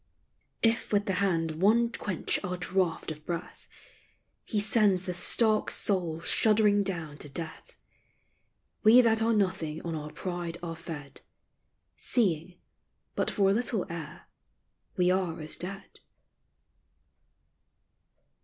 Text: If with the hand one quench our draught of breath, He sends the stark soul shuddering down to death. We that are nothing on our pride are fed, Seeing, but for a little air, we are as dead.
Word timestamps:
If 0.63 0.91
with 0.91 1.05
the 1.05 1.13
hand 1.21 1.61
one 1.61 1.91
quench 1.91 2.43
our 2.43 2.57
draught 2.57 3.11
of 3.11 3.23
breath, 3.23 3.67
He 4.43 4.59
sends 4.59 5.03
the 5.03 5.13
stark 5.13 5.69
soul 5.69 6.21
shuddering 6.21 6.81
down 6.81 7.19
to 7.19 7.29
death. 7.29 7.75
We 8.81 9.01
that 9.01 9.21
are 9.21 9.31
nothing 9.31 9.79
on 9.83 9.93
our 9.93 10.09
pride 10.11 10.57
are 10.63 10.75
fed, 10.75 11.21
Seeing, 11.97 12.57
but 13.15 13.29
for 13.29 13.51
a 13.51 13.53
little 13.53 13.85
air, 13.91 14.27
we 14.97 15.11
are 15.11 15.39
as 15.39 15.55
dead. 15.55 15.99